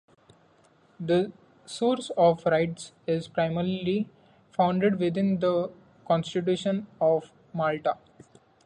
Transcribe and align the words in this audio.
The 0.99 1.31
source 1.67 2.09
of 2.17 2.43
rights 2.47 2.91
is 3.05 3.27
primarily 3.27 4.09
founded 4.51 4.97
within 4.97 5.39
the 5.41 5.69
Constitution 6.07 6.87
of 6.99 7.31
Malta. 7.53 7.99